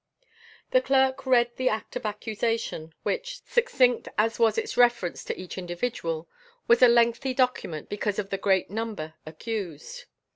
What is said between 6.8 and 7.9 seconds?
a lengthy document